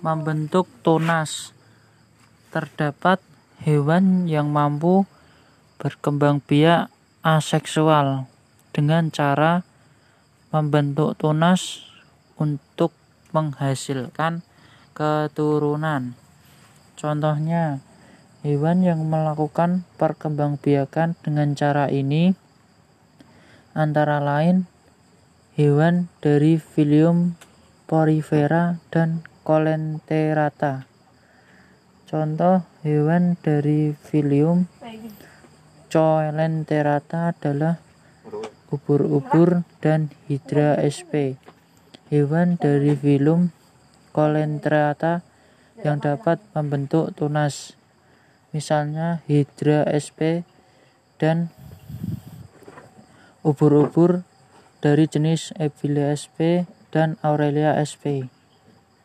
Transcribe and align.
membentuk 0.00 0.70
tunas. 0.82 1.52
Terdapat 2.48 3.20
hewan 3.62 4.30
yang 4.30 4.48
mampu 4.48 5.04
berkembang 5.78 6.40
biak 6.42 6.90
aseksual 7.22 8.26
dengan 8.72 9.10
cara 9.10 9.66
membentuk 10.54 11.18
tunas 11.18 11.84
untuk 12.40 12.94
menghasilkan 13.36 14.40
keturunan. 14.96 16.16
Contohnya, 16.98 17.78
hewan 18.42 18.82
yang 18.82 19.06
melakukan 19.06 19.84
perkembangbiakan 20.00 21.18
dengan 21.20 21.52
cara 21.54 21.90
ini 21.92 22.34
antara 23.76 24.18
lain 24.18 24.66
hewan 25.58 26.06
dari 26.22 26.58
filium 26.58 27.34
Porifera 27.90 28.78
dan 28.94 29.26
Colenterata. 29.48 30.84
Contoh 32.04 32.68
hewan 32.84 33.40
dari 33.40 33.96
filium 33.96 34.68
Coelenterata 35.88 37.32
adalah 37.32 37.80
ubur-ubur 38.68 39.64
dan 39.80 40.12
Hydra 40.28 40.76
sp. 40.92 41.40
Hewan 42.12 42.60
dari 42.60 42.92
filum 42.92 43.48
Colenterata 44.12 45.24
yang 45.80 45.96
dapat 45.96 46.44
membentuk 46.52 47.16
tunas, 47.16 47.72
misalnya 48.52 49.24
Hydra 49.24 49.88
sp 49.96 50.44
dan 51.16 51.48
ubur-ubur 53.40 54.28
dari 54.84 55.08
jenis 55.08 55.56
Ephila 55.56 56.12
sp 56.12 56.68
dan 56.92 57.16
Aurelia 57.24 57.80
sp. 57.88 58.28